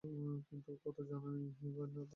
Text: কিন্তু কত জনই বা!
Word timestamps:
কিন্তু 0.47 0.71
কত 0.83 0.97
জনই 1.09 1.41
বা! 1.75 2.01